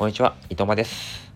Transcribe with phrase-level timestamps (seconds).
[0.00, 1.30] こんにちは、伊藤間です。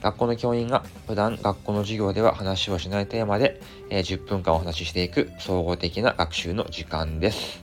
[0.00, 7.62] 学校の教員が普段学校の授業では話をしないテーマで、えー、10分間お話ししていく総合的な学習の時間です。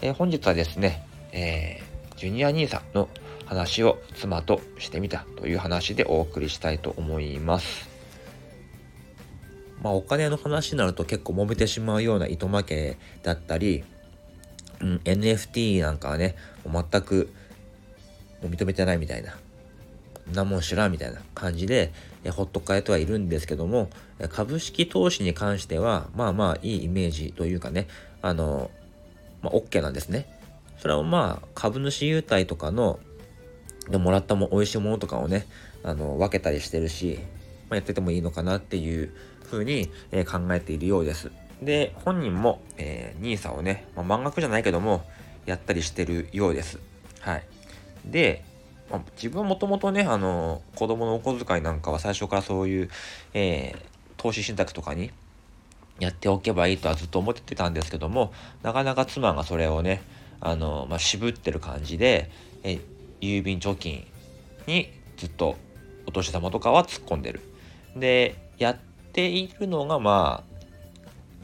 [0.00, 3.08] えー、本日はですね、えー、ジュニア NISA の
[3.46, 7.88] 話を妻としてみたという話でお送りしたいと思います。
[9.82, 13.82] まあお金の話になると結構揉めてしまうような糸負けだったり、
[14.80, 17.34] うん、NFT なんかはね、もう全く
[18.42, 19.34] 認めてないみたいな
[20.32, 21.92] なも知らんみたいな感じで、
[22.24, 23.90] えほっとかえてはいるんですけども、
[24.30, 27.88] 株式投資に関しては、まあまあいいイメージというかね、
[28.20, 28.70] あの、
[29.42, 30.28] まあ OK なんですね。
[30.78, 32.98] それはまあ株主優待とかの、
[33.88, 35.46] でもらったも美味しいものとかをね、
[35.82, 37.18] あの、分けたりしてるし、
[37.68, 39.12] まあ、やっててもいいのかなっていう
[39.44, 41.30] ふうに、え考えているようです。
[41.60, 45.04] で、本人も、えー、NISA をね、まあ、満額じゃないけども、
[45.46, 46.78] やったりしてるようです。
[47.20, 47.44] はい。
[48.04, 48.44] で、
[48.92, 52.90] まあ、自分はもともとね、あの、子供のお小遣いなんかは最初からそういう、
[53.32, 53.82] えー、
[54.18, 55.10] 投資信託とかに
[55.98, 58.32] やっておけばいいとはずっと思ってたんですけども、
[58.62, 60.02] なかなか妻がそれをね、
[60.40, 62.30] あの、まあ、渋ってる感じで、
[62.62, 62.80] え
[63.22, 64.04] 郵便貯金
[64.66, 65.56] にずっと
[66.06, 67.40] お年玉とかは突っ込んでる。
[67.96, 68.76] で、やっ
[69.12, 70.52] ているのが、まあ、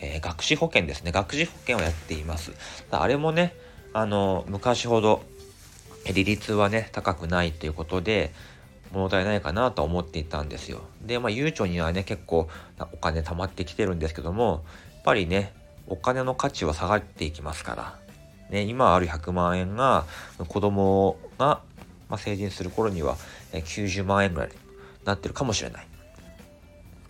[0.01, 1.13] えー、学資保険ですね。
[1.13, 2.53] 学資保険をやっています。
[2.91, 3.55] あれもね、
[3.95, 5.23] あの、昔ほど、
[6.13, 8.33] 利率はね、高くないということで、
[8.93, 10.81] 物足りないかなと思っていたんですよ。
[11.03, 12.49] で、まあ、ゆうちょにはね、結構
[12.93, 15.53] お金貯まってきてるんですけども、やっぱりね、
[15.87, 17.99] お金の価値は下がっていきますから、
[18.51, 20.05] ね、今ある100万円が、
[20.49, 21.63] 子供が、
[22.09, 23.17] まあ、成人する頃には
[23.53, 24.55] 90万円ぐらいに
[25.05, 25.87] なってるかもしれない。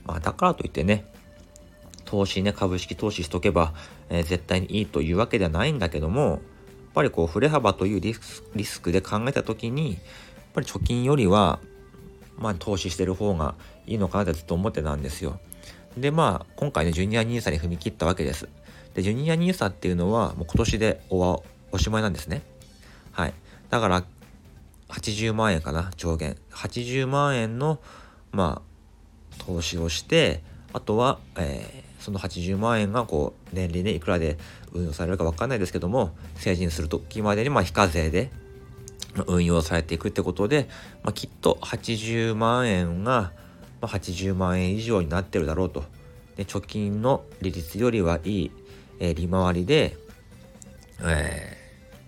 [0.04, 1.04] まあ、だからといってね、
[2.04, 3.74] 投資ね、株式投資しとけば、
[4.08, 6.40] えー、絶対にいいというわけではないんだけども、
[6.98, 10.00] ぱりこう振れ幅というリスリスクで考えた時にやっ
[10.52, 11.60] ぱり貯金よりは
[12.36, 13.54] まあ投資してる方が
[13.86, 15.38] いいのかなってずっと思ってたんですよ。
[15.96, 18.48] でまあ今回ねジュニア NISA に踏み切ったわけです。
[18.94, 22.42] でジュニア NISA っていうのはもう今年でおおしまいなんですね。
[23.12, 23.34] はい。
[23.70, 24.02] だから
[24.88, 26.36] 80万円かな上限。
[26.50, 27.78] 80万円の
[28.32, 28.60] ま
[29.38, 34.38] あ投資をしてあとは、えー、その80万円がこう年利でいくらで
[34.72, 38.30] 運用されるか分かんないですけども成人する時までにま非課税で
[39.26, 40.68] 運用されていくってことで、
[41.02, 43.32] まあ、きっと80万円が
[43.82, 45.84] 80万円以上になってるだろうと。
[46.36, 48.50] で貯金の利率よりはいい、
[49.00, 49.96] えー、利回りで、
[51.00, 51.56] え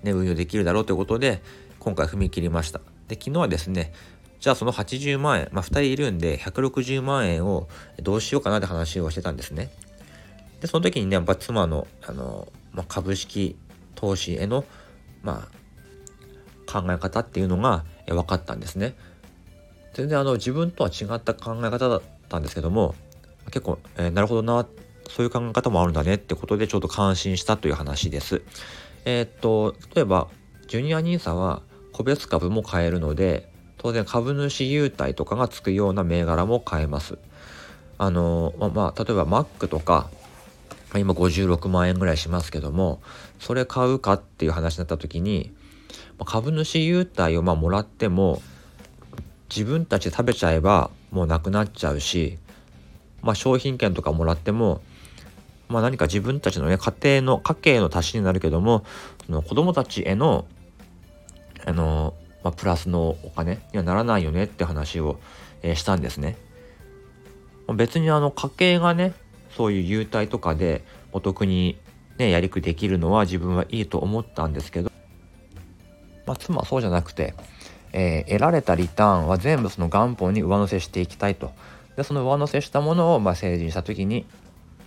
[0.03, 1.43] ーね、運用できるだろうということで
[1.81, 2.81] 今回踏み切りました。
[3.09, 3.93] で昨日はですね
[4.41, 7.69] じゃあその80万円、まあ、2人いるんで160万円を
[8.03, 9.71] どうしようかなって話をしてたんですね。
[10.61, 13.57] で、その時にね、やっぱ妻の、あの、まあ、株式
[13.95, 14.65] 投資への、
[15.23, 18.95] まあ、考え方っていうのが分かったんですね。
[19.93, 22.95] 全然あの自分とは違った考え方だったんですけども、
[23.47, 24.67] 結構、えー、なるほどな、
[25.09, 28.43] そういう考え方もあるんだねってことでちょっと感心したという話です。
[29.05, 30.29] えー、っと、例えば、
[30.69, 31.63] ジュニア NISA は
[31.93, 33.50] 個別株も買えるので、
[33.83, 37.17] 当然株主優待とかがつくような銘柄も買えます。
[37.97, 40.11] あの、まあ、例えば Mac とか、
[40.95, 43.01] 今56万円ぐらいしますけども、
[43.39, 45.55] それ買うかっていう話になった時に、
[46.27, 48.43] 株主優待をまもらっても、
[49.49, 52.39] 自分たちで食べちゃえばもうなくなっちゃうし、
[53.23, 54.83] まあ、商品券とかもらっても、
[55.69, 58.85] まあ、何か自分たちのね家庭の家計の足しになるけども
[59.27, 60.47] その子供たちへの
[61.67, 65.21] あのまあ、プラスのお金にはならないよねって話を、
[65.63, 66.37] えー、したんですね。
[67.75, 69.13] 別にあの家計がね
[69.57, 71.79] そういう優待とかでお得に
[72.19, 74.91] ねやりくできるのは自分はいいと思ったんですけど、
[76.27, 77.35] まあ、妻はそうじゃなくて、
[77.93, 81.53] えー、得られたリターンは全部その元本に上乗せしていきたいと。
[81.97, 84.25] でその上乗せしたものをま成人した時に、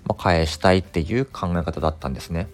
[0.06, 2.48] ま、返したいっていう考え方だったんですね。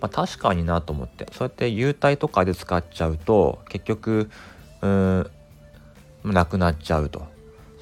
[0.00, 1.26] まあ、確かになと思って。
[1.32, 4.30] そうやって優待とかで使っちゃうと結局
[4.82, 5.30] うん
[6.24, 7.26] なくなっちゃうと。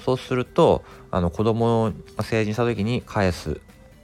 [0.05, 3.61] そうするとあの子供が成人した時に返す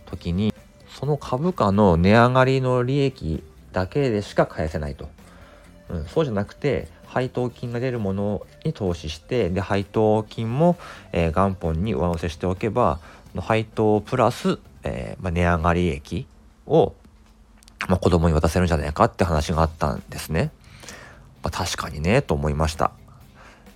[0.06, 0.54] 時に
[0.88, 5.08] その株価の値上がりの利益だけでしか返せないと、
[5.88, 10.76] うん、そうじゃなくて配当金が出るものに投資してで配当金も、
[11.12, 13.00] えー、元本に上乗せしておけば
[13.36, 16.26] 配当プラス、えーまあ、値上がり益
[16.66, 16.94] を
[17.86, 20.50] まあ、子供に渡せるんじゃないかって話があったんですね。
[21.42, 22.92] まあ、確かにねと思いました。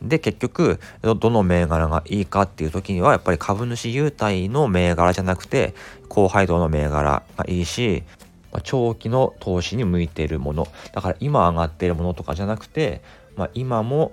[0.02, 5.74] で結局どの銘柄がいいかっていう時にはやっぱり株主優待の銘柄じゃなくて
[6.08, 8.02] 高配当の銘柄がいいし、
[8.50, 13.00] まあ、長期の投資に向いているものだから今上がっているものとかじゃなくて、
[13.36, 14.12] まあ、今も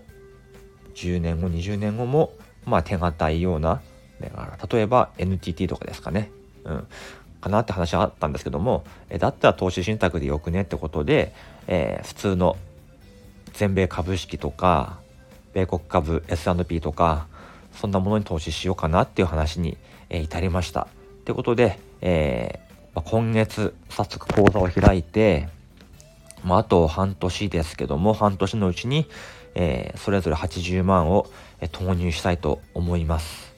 [0.93, 2.33] 10年後20年後も
[2.65, 3.81] まあ手堅いような
[4.19, 6.31] 銘柄例えば NTT とかですかね、
[6.65, 6.87] うん、
[7.41, 11.33] かなって話はあったんですけどもえだったら投資信託でよくねってことで、
[11.67, 12.57] えー、普通の
[13.53, 14.99] 全米株式とか
[15.53, 17.27] 米国株 S&P とか
[17.73, 19.77] そんなものに投資しようかなっていう話に、
[20.09, 20.81] えー、至りました。
[20.81, 20.87] っ
[21.23, 25.47] てことで、えーまあ、今月早速講座を開いて、
[26.43, 29.07] まあ、あと半年ですけども半年のうちに、
[29.55, 31.27] え、それぞれ80万を、
[31.61, 33.48] え投入したいと思います。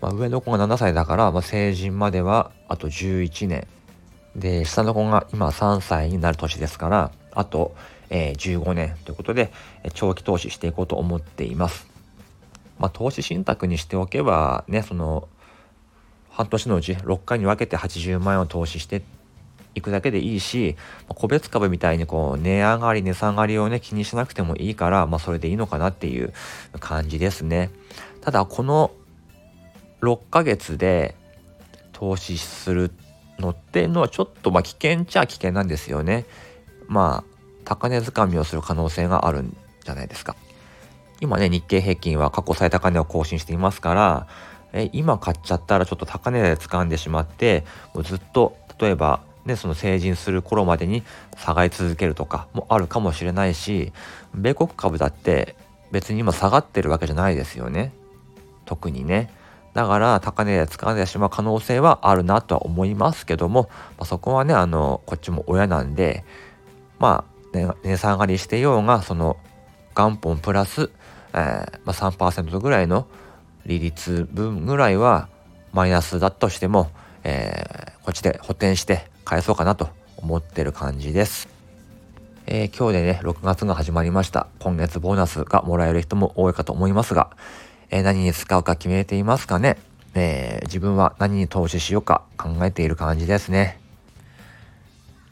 [0.00, 3.66] まあ、上の子が7歳だから、まあ、成人まではあと11年。
[4.36, 7.74] で、下の子が今3歳になる年ですから、あと、
[8.10, 9.52] えー、15年ということで、
[9.94, 11.88] 長期投資していこうと思っています。
[12.78, 15.28] まあ、投資信託にしておけば、ね、その、
[16.30, 19.02] 半年のうち6回に分けて80万円を投資して
[19.74, 20.76] いくだけでいいし、
[21.08, 26.32] ま個別株みたいにこう、値上がり、値下がりをね、気にしなくてもいいから、まあ、それでいいのかなっていう
[26.78, 27.70] 感じですね。
[28.20, 28.92] ただ、この
[30.00, 31.14] 6ヶ月で
[31.92, 32.92] 投資する
[33.38, 36.26] のっていうのはちょっとまあ危険っちゃ危険なんですよね。
[36.86, 40.36] まあ高値掴みをする可能性があるんじゃないですか。
[41.20, 44.28] 今ね日経平均は過去最高値を更新していますから
[44.72, 51.02] え今買っちゃったらちょっと高値で掴んでしまってもうずっと例えばね、その成人する頃までに
[51.34, 53.92] 下がり続けるとかもあるかもしれないし
[54.34, 55.56] 米国株だって
[55.90, 57.94] 別に今下がってるわけじゃないですよね
[58.66, 59.32] 特にね
[59.78, 66.24] だから高値で掴んでしまう可能性はあるなとは思いますけども、まあ、そこはねあのこっちも親なんで
[66.98, 69.36] まあ、値下がりしてようがその
[69.94, 70.90] 元本プラス、
[71.32, 71.38] えー
[71.84, 73.06] まあ、3%ぐらいの
[73.66, 75.28] 利率分ぐらいは
[75.72, 76.90] マイナスだとしても、
[77.22, 81.48] えー、こっちで補填して返そうかなと思ってる感じです。
[82.46, 84.48] えー、今日でね、6月が始まりました。
[84.58, 87.30] 今月ボーナスがもらえる人も多いかと思いますが、
[87.90, 89.78] えー、何に使うか決めていますかね、
[90.14, 93.80] えー、自分は何に投資しようか考えている感じですね。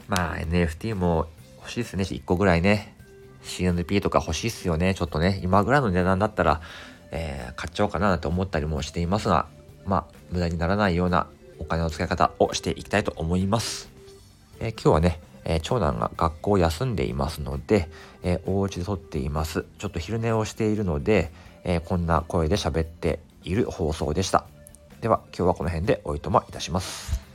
[0.08, 1.26] まあ NFT も
[1.58, 2.04] 欲しいですね。
[2.04, 2.94] 1個ぐらいね。
[3.42, 4.94] CNP とか欲しいっすよね。
[4.94, 6.60] ちょっとね、今ぐらいの値段だったら、
[7.12, 9.46] えー、買っちゃおうかななんて思ったりもしていますが、
[9.84, 13.88] まあ、無駄にならないようなお金の使い方をしていきたいと思います。
[14.58, 17.88] えー、今日はね、えー、長男が学校を休んでいますので、
[18.22, 19.64] えー、お家で撮っています。
[19.78, 21.32] ちょっと昼寝をしているので、
[21.64, 24.44] えー、こんな声で喋っている放送でした。
[25.00, 27.25] では今日はこの辺でおいとまいたします。